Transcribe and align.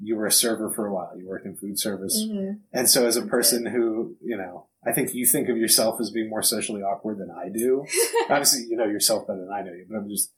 you 0.00 0.16
were 0.16 0.26
a 0.26 0.32
server 0.32 0.70
for 0.70 0.86
a 0.86 0.92
while. 0.94 1.12
You 1.18 1.26
worked 1.28 1.46
in 1.46 1.56
food 1.56 1.78
service. 1.78 2.22
Mhm. 2.28 2.60
And 2.72 2.88
so 2.88 3.06
as 3.06 3.16
a 3.16 3.26
person 3.26 3.64
who, 3.66 4.16
you 4.22 4.36
know, 4.36 4.66
I 4.86 4.92
think 4.92 5.14
you 5.14 5.26
think 5.26 5.48
of 5.48 5.56
yourself 5.56 6.00
as 6.00 6.10
being 6.10 6.28
more 6.28 6.42
socially 6.42 6.82
awkward 6.82 7.18
than 7.18 7.30
I 7.30 7.48
do. 7.48 7.84
Obviously, 8.30 8.66
you 8.68 8.76
know 8.76 8.84
yourself 8.84 9.26
better 9.26 9.40
than 9.40 9.50
I 9.52 9.62
know 9.62 9.72
you, 9.72 9.86
but 9.88 9.96
I'm 9.96 10.08
just 10.08 10.32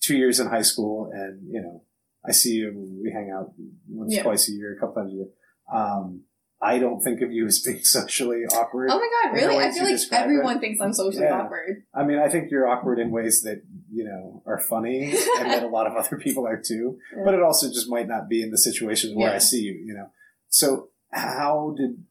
two 0.00 0.16
years 0.16 0.40
in 0.40 0.48
high 0.48 0.62
school 0.62 1.10
and, 1.12 1.40
you 1.48 1.60
know, 1.60 1.84
I 2.26 2.32
see 2.32 2.54
you, 2.54 2.72
we 3.02 3.10
hang 3.12 3.30
out 3.30 3.52
once, 3.88 4.14
Yeah. 4.14 4.22
twice 4.22 4.48
a 4.48 4.52
year, 4.52 4.74
a 4.74 4.78
couple 4.80 4.94
times 4.94 5.12
a 5.12 5.16
year. 5.16 5.28
Um, 5.72 6.22
I 6.64 6.78
don't 6.78 7.00
think 7.00 7.20
of 7.22 7.32
you 7.32 7.46
as 7.46 7.58
being 7.58 7.80
socially 7.82 8.42
awkward. 8.44 8.88
Oh 8.90 8.98
my 8.98 9.08
god, 9.24 9.34
really? 9.34 9.58
I 9.64 9.72
feel 9.72 9.84
like 9.84 9.98
everyone 10.12 10.60
thinks 10.60 10.80
I'm 10.80 10.92
socially 10.92 11.24
Yeah. 11.24 11.40
awkward. 11.40 11.82
I 11.92 12.04
mean, 12.04 12.18
I 12.20 12.28
think 12.28 12.50
you're 12.52 12.68
awkward 12.68 13.00
in 13.00 13.10
ways 13.10 13.42
that, 13.42 13.62
you 13.90 14.04
know, 14.04 14.42
are 14.46 14.60
funny 14.60 15.06
and 15.40 15.50
that 15.50 15.64
a 15.64 15.68
lot 15.68 15.86
of 15.88 15.94
other 15.96 16.16
people 16.18 16.46
are 16.46 16.60
too. 16.64 16.98
Yeah. 17.16 17.22
But 17.24 17.34
it 17.34 17.42
also 17.42 17.66
just 17.68 17.90
might 17.90 18.06
not 18.06 18.28
be 18.28 18.42
in 18.42 18.50
the 18.52 18.58
situations 18.58 19.14
where 19.16 19.30
Yeah. 19.30 19.34
I 19.34 19.38
see 19.38 19.62
you, 19.62 19.72
you 19.84 19.92
know. 19.94 20.10
So 20.50 20.90
how 21.10 21.74
did 21.76 22.04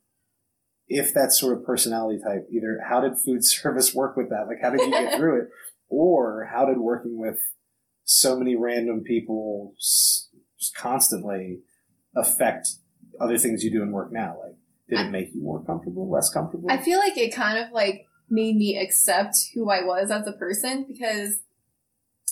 if 0.90 1.14
that 1.14 1.32
sort 1.32 1.58
of 1.58 1.64
personality 1.64 2.20
type, 2.22 2.46
either 2.52 2.82
how 2.90 3.00
did 3.00 3.14
food 3.18 3.46
service 3.46 3.96
work 3.96 4.18
with 4.18 4.30
that? 4.32 4.48
Like 4.48 4.58
how 4.62 4.70
did 4.72 4.82
you 4.82 4.92
get 4.92 5.16
through 5.18 5.44
it? 5.44 5.48
Or 5.88 6.50
how 6.52 6.66
did 6.66 6.78
working 6.78 7.18
with 7.18 7.38
so 8.04 8.38
many 8.38 8.56
random 8.58 9.02
people 9.04 9.74
s- 9.80 10.28
just 10.60 10.76
constantly 10.76 11.60
affect 12.16 12.68
other 13.20 13.38
things 13.38 13.64
you 13.64 13.72
do 13.72 13.82
in 13.82 13.92
work 13.92 14.12
now? 14.12 14.38
Like 14.42 14.56
did 14.92 15.08
it 15.08 15.10
make 15.10 15.34
you 15.34 15.42
more 15.42 15.64
comfortable, 15.64 16.10
less 16.10 16.30
comfortable? 16.30 16.70
I 16.70 16.78
feel 16.78 17.00
like 17.00 17.18
it 17.18 17.34
kind 17.34 17.58
of 17.58 17.72
like 17.72 18.08
made 18.30 18.56
me 18.58 18.78
accept 18.78 19.38
who 19.54 19.70
I 19.70 19.84
was 19.84 20.12
as 20.12 20.28
a 20.28 20.34
person 20.34 20.86
because 20.88 21.40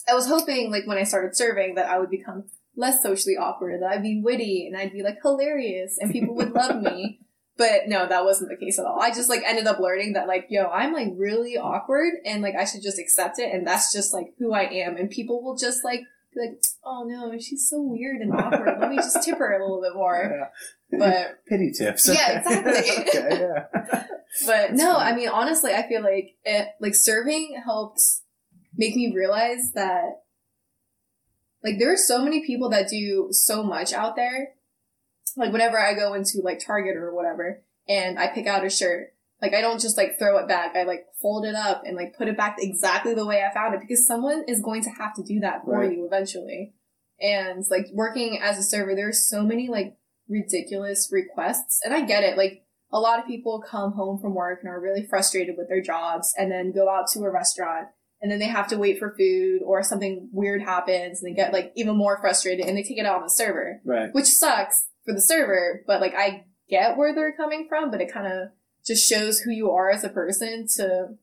I 0.10 0.14
was 0.14 0.28
hoping 0.28 0.70
like 0.70 0.86
when 0.86 0.98
I 0.98 1.04
started 1.04 1.36
serving 1.36 1.76
that 1.76 1.90
I 1.90 2.00
would 2.00 2.10
become 2.10 2.46
less 2.76 3.02
socially 3.02 3.38
awkward, 3.38 3.82
that 3.82 3.92
I'd 3.92 4.04
be 4.04 4.22
witty 4.22 4.68
and 4.68 4.80
I'd 4.80 4.92
be 4.92 5.04
like 5.04 5.20
hilarious 5.22 5.98
and 6.00 6.12
people 6.12 6.36
would 6.36 6.52
love 6.52 6.82
me. 6.82 7.20
But 7.58 7.90
no, 7.90 8.08
that 8.08 8.24
wasn't 8.24 8.52
the 8.52 8.56
case 8.56 8.80
at 8.80 8.86
all. 8.86 9.02
I 9.02 9.10
just 9.10 9.28
like 9.28 9.44
ended 9.46 9.68
up 9.68 9.82
learning 9.82 10.14
that 10.14 10.30
like, 10.30 10.46
yo, 10.50 10.68
I'm 10.68 10.94
like 10.94 11.10
really 11.18 11.58
awkward 11.58 12.14
and 12.24 12.42
like 12.42 12.56
I 12.56 12.64
should 12.64 12.82
just 12.82 12.98
accept 12.98 13.38
it 13.38 13.54
and 13.54 13.68
that's 13.68 13.92
just 13.92 14.14
like 14.14 14.28
who 14.40 14.54
I 14.54 14.62
am 14.62 14.96
and 14.96 15.10
people 15.10 15.44
will 15.44 15.58
just 15.58 15.84
like 15.84 16.04
be 16.34 16.42
like, 16.42 16.62
oh 16.84 17.04
no, 17.08 17.38
she's 17.40 17.68
so 17.70 17.82
weird 17.82 18.22
and 18.22 18.34
awkward. 18.34 18.80
Let 18.80 18.90
me 18.90 18.98
just 18.98 19.24
tip 19.24 19.38
her 19.38 19.58
a 19.58 19.62
little 19.62 19.82
bit 19.82 19.96
more. 19.96 20.50
Yeah. 20.92 20.98
But 20.98 21.46
pity 21.48 21.72
tips. 21.72 22.10
Yeah, 22.12 22.40
exactly. 22.40 23.20
okay, 23.22 23.40
yeah. 23.42 24.06
But 24.48 24.74
no, 24.74 24.94
funny. 24.94 25.12
I 25.12 25.16
mean, 25.16 25.30
honestly, 25.30 25.72
I 25.72 25.88
feel 25.88 26.02
like 26.02 26.36
it, 26.44 26.70
like 26.82 26.96
serving 26.96 27.62
helped 27.64 28.02
make 28.76 28.96
me 28.96 29.14
realize 29.16 29.72
that, 29.76 30.24
like, 31.64 31.76
there 31.78 31.94
are 31.94 31.98
so 31.98 32.24
many 32.24 32.44
people 32.44 32.72
that 32.72 32.90
do 32.90 33.28
so 33.30 33.62
much 33.62 33.94
out 33.94 34.16
there. 34.16 34.56
Like, 35.38 35.52
whenever 35.52 35.80
I 35.80 35.94
go 35.94 36.16
into 36.16 36.42
like 36.44 36.60
Target 36.66 36.98
or 36.98 37.14
whatever, 37.14 37.62
and 37.88 38.18
I 38.18 38.26
pick 38.26 38.48
out 38.48 38.66
a 38.66 38.70
shirt, 38.72 39.14
like, 39.42 39.54
I 39.54 39.62
don't 39.62 39.80
just 39.80 39.98
like 39.98 40.18
throw 40.20 40.38
it 40.38 40.48
back. 40.48 40.76
I 40.76 40.84
like 40.84 41.06
fold 41.22 41.46
it 41.46 41.56
up 41.56 41.84
and 41.86 41.96
like 41.96 42.16
put 42.18 42.28
it 42.28 42.38
back 42.38 42.58
exactly 42.60 43.14
the 43.14 43.26
way 43.26 43.42
I 43.44 43.54
found 43.54 43.74
it 43.74 43.82
because 43.82 44.06
someone 44.06 44.44
is 44.48 44.62
going 44.62 44.84
to 44.84 44.90
have 44.90 45.14
to 45.16 45.24
do 45.24 45.40
that 45.42 45.64
for 45.64 45.80
Right. 45.80 45.92
you 45.92 46.06
eventually. 46.06 46.74
And 47.22 47.64
like 47.70 47.88
working 47.94 48.40
as 48.42 48.58
a 48.58 48.64
server, 48.64 48.96
there's 48.96 49.28
so 49.28 49.44
many 49.44 49.68
like 49.70 49.96
ridiculous 50.28 51.10
requests, 51.12 51.80
and 51.84 51.94
I 51.94 52.02
get 52.02 52.24
it. 52.24 52.38
Like, 52.38 52.64
a 52.92 53.00
lot 53.00 53.20
of 53.20 53.28
people 53.28 53.62
come 53.70 53.92
home 53.94 54.20
from 54.20 54.34
work 54.34 54.60
and 54.64 54.70
are 54.72 54.82
really 54.82 55.06
frustrated 55.08 55.54
with 55.58 55.70
their 55.70 55.82
jobs 55.82 56.34
and 56.38 56.52
then 56.52 56.72
go 56.74 56.90
out 56.90 57.06
to 57.14 57.20
a 57.20 57.30
restaurant 57.30 57.88
and 58.20 58.32
then 58.32 58.40
they 58.40 58.48
have 58.48 58.68
to 58.68 58.80
wait 58.80 58.98
for 58.98 59.14
food 59.16 59.62
or 59.64 59.84
something 59.84 60.28
weird 60.34 60.64
happens 60.64 61.22
and 61.22 61.30
they 61.32 61.36
get 61.36 61.54
like 61.54 61.72
even 61.76 61.96
more 61.96 62.18
frustrated 62.20 62.66
and 62.66 62.76
they 62.76 62.82
take 62.82 62.98
it 62.98 63.06
out 63.06 63.18
on 63.18 63.22
the 63.22 63.30
server, 63.30 63.80
Right. 63.86 64.10
which 64.14 64.26
sucks 64.26 64.88
for 65.06 65.14
the 65.14 65.22
server, 65.22 65.84
but 65.86 66.02
like 66.02 66.16
I 66.16 66.46
get 66.68 66.98
where 66.98 67.14
they're 67.14 67.36
coming 67.38 67.68
from, 67.70 67.92
but 67.92 68.02
it 68.02 68.12
kind 68.12 68.26
of 68.26 68.50
just 68.86 69.08
shows 69.08 69.40
who 69.40 69.52
you 69.52 69.72
are 69.72 69.90
as 69.90 70.04
a 70.04 70.10
person 70.10 70.66
to 70.76 71.16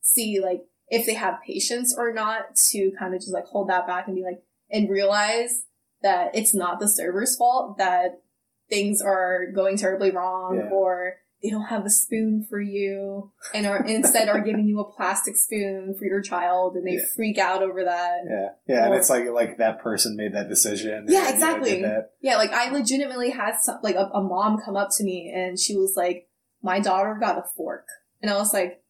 see 0.00 0.40
like 0.40 0.62
if 0.88 1.06
they 1.06 1.14
have 1.14 1.38
patience 1.46 1.94
or 1.96 2.12
not 2.12 2.56
to 2.70 2.90
kind 2.98 3.14
of 3.14 3.20
just 3.20 3.32
like 3.32 3.44
hold 3.44 3.68
that 3.68 3.86
back 3.86 4.06
and 4.08 4.16
be 4.16 4.22
like, 4.22 4.42
and 4.70 4.90
realize 4.90 5.64
that 6.02 6.34
it's 6.34 6.54
not 6.54 6.80
the 6.80 6.88
server's 6.88 7.36
fault 7.36 7.78
that 7.78 8.22
things 8.68 9.00
are 9.02 9.46
going 9.54 9.76
terribly 9.76 10.10
wrong 10.10 10.56
Yeah. 10.56 10.70
or 10.70 11.14
they 11.42 11.48
don't 11.50 11.66
have 11.66 11.86
a 11.86 11.90
spoon 11.90 12.44
for 12.48 12.60
you 12.60 13.32
and 13.54 13.66
are 13.66 13.84
instead 13.86 14.28
are 14.28 14.40
giving 14.42 14.66
you 14.66 14.78
a 14.80 14.84
plastic 14.92 15.36
spoon 15.36 15.94
for 15.98 16.04
your 16.04 16.20
child 16.20 16.74
and 16.76 16.86
they 16.86 16.94
Yeah. 16.94 17.04
freak 17.16 17.38
out 17.38 17.62
over 17.62 17.84
that. 17.84 18.18
Yeah. 18.28 18.48
Yeah. 18.68 18.86
And 18.86 18.94
it's 18.94 19.08
like 19.10 19.26
like 19.28 19.58
that 19.58 19.80
person 19.80 20.16
made 20.16 20.34
that 20.34 20.48
decision. 20.48 21.06
Yeah, 21.08 21.18
you 21.20 21.24
know, 21.24 21.30
exactly. 21.34 21.84
Yeah, 22.20 22.36
like 22.36 22.52
I 22.52 22.70
legitimately 22.70 23.30
had 23.30 23.56
some, 23.60 23.78
like 23.82 23.94
a, 23.96 24.10
a 24.12 24.22
mom 24.22 24.60
come 24.64 24.76
up 24.76 24.88
to 24.98 25.04
me 25.04 25.32
and 25.34 25.58
she 25.58 25.76
was 25.76 25.94
like, 25.96 26.26
"My 26.62 26.80
daughter 26.80 27.16
got 27.18 27.38
a 27.38 27.44
fork," 27.56 27.86
and 28.20 28.30
I 28.30 28.36
was 28.36 28.52
like, 28.52 28.82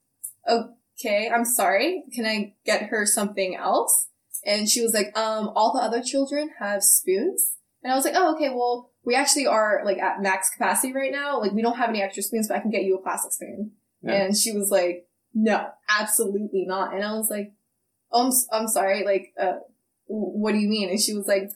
"Okay, 0.48 1.31
I'm 1.32 1.44
sorry. 1.44 2.04
Can 2.14 2.26
I 2.26 2.54
get 2.64 2.84
her 2.84 3.06
something 3.06 3.56
else?" 3.56 4.08
And 4.44 4.69
she 4.69 4.82
was 4.82 4.94
like, 4.94 5.16
"Um, 5.16 5.50
all 5.54 5.72
the 5.72 5.82
other 5.82 6.03
children 6.03 6.50
have 6.59 6.82
spoons," 6.82 7.53
and 7.82 7.92
I 7.92 7.97
was 7.97 8.04
like, 8.04 8.14
"Oh, 8.16 8.34
okay. 8.34 8.50
Well, 8.50 8.91
we 9.04 9.14
actually 9.14 9.47
are 9.47 9.82
like 9.84 9.98
at 9.98 10.22
max 10.22 10.50
capacity 10.50 10.92
right 10.92 11.12
now. 11.12 11.41
Like 11.41 11.53
we 11.53 11.62
don't 11.62 11.78
have 11.78 11.91
any 11.91 12.03
extra 12.03 12.22
spoons, 12.22 12.48
but 12.48 12.56
I 12.56 12.60
can 12.60 12.70
get 12.70 12.84
you 12.84 12.97
a 12.97 13.03
plastic 13.03 13.32
spoon." 13.32 13.72
Yeah. 14.03 14.12
And 14.12 14.36
she 14.36 14.53
was 14.53 14.70
like, 14.70 15.06
"No, 15.34 15.69
absolutely 15.88 16.64
not." 16.66 16.94
And 16.94 17.04
I 17.04 17.12
was 17.12 17.30
like, 17.30 17.53
"Oh, 18.12 18.26
I'm, 18.26 18.32
I'm 18.62 18.69
sorry. 18.69 19.04
Like, 19.04 19.32
uh, 19.41 19.59
what 20.06 20.53
do 20.53 20.59
you 20.59 20.69
mean?" 20.69 20.91
And 20.91 21.00
she 21.00 21.14
was 21.14 21.26
like 21.26 21.50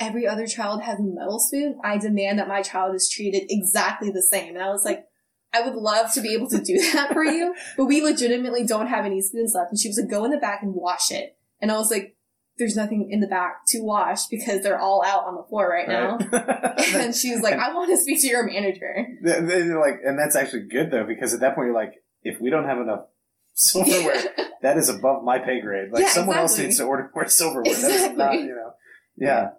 every 0.00 0.26
other 0.26 0.46
child 0.46 0.82
has 0.82 0.98
a 0.98 1.02
metal 1.02 1.38
spoon. 1.38 1.78
I 1.84 1.98
demand 1.98 2.38
that 2.38 2.48
my 2.48 2.62
child 2.62 2.94
is 2.94 3.08
treated 3.08 3.42
exactly 3.50 4.10
the 4.10 4.22
same. 4.22 4.56
And 4.56 4.64
I 4.64 4.70
was 4.70 4.84
like, 4.84 5.04
I 5.52 5.62
would 5.62 5.74
love 5.74 6.12
to 6.14 6.20
be 6.20 6.34
able 6.34 6.48
to 6.50 6.60
do 6.60 6.78
that 6.92 7.12
for 7.12 7.24
you, 7.24 7.54
but 7.76 7.86
we 7.86 8.02
legitimately 8.02 8.64
don't 8.64 8.86
have 8.86 9.04
any 9.04 9.20
spoons 9.20 9.52
left. 9.54 9.70
And 9.70 9.78
she 9.78 9.88
was 9.88 9.98
like, 9.98 10.10
go 10.10 10.24
in 10.24 10.30
the 10.30 10.38
back 10.38 10.62
and 10.62 10.74
wash 10.74 11.10
it. 11.10 11.36
And 11.60 11.70
I 11.70 11.76
was 11.76 11.90
like, 11.90 12.16
there's 12.58 12.76
nothing 12.76 13.10
in 13.10 13.20
the 13.20 13.26
back 13.26 13.62
to 13.68 13.80
wash 13.80 14.26
because 14.26 14.62
they're 14.62 14.78
all 14.78 15.02
out 15.04 15.24
on 15.24 15.34
the 15.34 15.42
floor 15.44 15.68
right 15.68 15.88
now. 15.88 16.18
Right. 16.18 16.94
and 16.94 17.14
she 17.14 17.32
was 17.32 17.40
like, 17.40 17.54
I 17.54 17.72
want 17.74 17.90
to 17.90 17.96
speak 17.96 18.20
to 18.20 18.26
your 18.28 18.44
manager. 18.44 19.06
You're 19.22 19.80
like, 19.80 20.00
and 20.04 20.18
that's 20.18 20.36
actually 20.36 20.64
good 20.68 20.90
though, 20.90 21.04
because 21.04 21.32
at 21.32 21.40
that 21.40 21.54
point 21.54 21.66
you're 21.66 21.74
like, 21.74 21.94
if 22.22 22.38
we 22.40 22.50
don't 22.50 22.66
have 22.66 22.78
enough 22.78 23.06
silverware, 23.54 24.22
that 24.62 24.76
is 24.76 24.90
above 24.90 25.24
my 25.24 25.38
pay 25.38 25.60
grade. 25.62 25.90
Like 25.90 26.02
Yeah, 26.02 26.08
someone 26.10 26.36
else 26.36 26.58
needs 26.58 26.76
to 26.76 26.84
order 26.84 27.10
more 27.14 27.26
silverware. 27.28 27.74
That 27.74 27.90
is 27.90 28.02
not, 28.02 28.34
Exactly. 28.34 28.42
you 28.42 28.54
know, 28.54 28.72
yeah. 29.16 29.50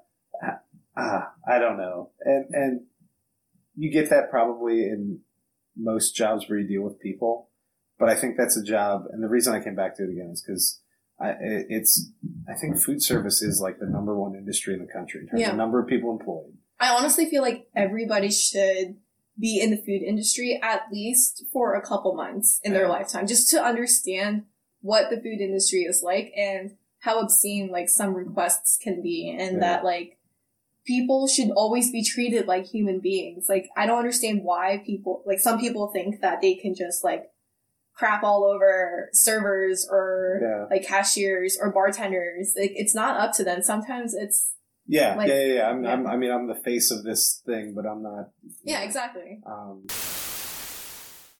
Ah, 0.95 1.31
I 1.47 1.57
don't 1.57 1.77
know. 1.77 2.11
And, 2.23 2.45
and 2.53 2.81
you 3.75 3.91
get 3.91 4.09
that 4.11 4.29
probably 4.29 4.83
in 4.83 5.21
most 5.75 6.15
jobs 6.15 6.49
where 6.49 6.59
you 6.59 6.67
deal 6.67 6.81
with 6.83 6.99
people, 6.99 7.49
but 7.99 8.09
I 8.09 8.15
think 8.15 8.35
that's 8.37 8.57
a 8.57 8.63
job. 8.63 9.03
And 9.11 9.23
the 9.23 9.29
reason 9.29 9.53
I 9.53 9.63
came 9.63 9.75
back 9.75 9.95
to 9.97 10.03
it 10.03 10.11
again 10.11 10.29
is 10.33 10.43
because 10.45 10.81
I, 11.19 11.35
it's, 11.39 12.11
I 12.49 12.53
think 12.55 12.77
food 12.79 13.01
service 13.03 13.41
is 13.41 13.59
like 13.61 13.79
the 13.79 13.85
number 13.85 14.17
one 14.17 14.35
industry 14.35 14.73
in 14.73 14.79
the 14.79 14.91
country 14.91 15.21
in 15.21 15.27
terms 15.27 15.41
Yeah. 15.41 15.51
of 15.51 15.57
number 15.57 15.79
of 15.79 15.87
people 15.87 16.11
employed. 16.11 16.53
I 16.79 16.89
honestly 16.95 17.25
feel 17.29 17.43
like 17.43 17.67
everybody 17.75 18.31
should 18.31 18.95
be 19.39 19.59
in 19.61 19.69
the 19.71 19.77
food 19.77 20.01
industry 20.01 20.59
at 20.61 20.81
least 20.91 21.45
for 21.53 21.75
a 21.75 21.81
couple 21.81 22.15
months 22.15 22.59
in 22.63 22.73
their 22.73 22.83
Yeah. 22.83 22.89
lifetime 22.89 23.27
just 23.27 23.49
to 23.51 23.63
understand 23.63 24.43
what 24.81 25.09
the 25.09 25.17
food 25.17 25.39
industry 25.39 25.81
is 25.83 26.01
like 26.03 26.31
and 26.35 26.75
how 26.99 27.19
obscene 27.21 27.69
like 27.71 27.87
some 27.87 28.13
requests 28.15 28.77
can 28.81 29.01
be 29.01 29.29
and 29.39 29.53
Yeah. 29.53 29.59
that 29.59 29.83
like 29.83 30.17
people 30.85 31.27
should 31.27 31.51
always 31.51 31.91
be 31.91 32.03
treated 32.03 32.47
like 32.47 32.65
human 32.65 32.99
beings. 32.99 33.45
Like 33.49 33.69
I 33.77 33.85
don't 33.85 33.99
understand 33.99 34.41
why 34.43 34.81
people 34.85 35.23
like 35.25 35.39
some 35.39 35.59
people 35.59 35.87
think 35.93 36.21
that 36.21 36.41
they 36.41 36.55
can 36.55 36.73
just 36.75 37.03
like 37.03 37.25
crap 37.95 38.23
all 38.23 38.43
over 38.45 39.09
servers 39.13 39.87
or 39.89 40.39
Yeah. 40.41 40.65
like 40.75 40.87
cashiers 40.87 41.57
or 41.61 41.71
bartenders. 41.71 42.53
Like 42.59 42.71
it's 42.75 42.95
not 42.95 43.19
up 43.19 43.33
to 43.35 43.43
them. 43.43 43.61
Sometimes 43.61 44.13
it's 44.13 44.53
Yeah, 44.87 45.15
Like- 45.15 45.29
yeah, 45.29 45.35
yeah, 45.45 45.53
yeah. 45.53 45.69
I'm, 45.69 45.83
Yeah. 45.83 45.93
I'm, 45.93 46.07
I 46.07 46.17
mean, 46.17 46.31
I'm 46.31 46.47
the 46.47 46.55
face 46.55 46.89
of 46.91 47.03
this 47.03 47.41
thing, 47.45 47.73
but 47.75 47.85
I'm 47.85 48.01
not. 48.01 48.29
yeah, 48.63 48.81
exactly. 48.81 49.39
Um, 49.45 49.85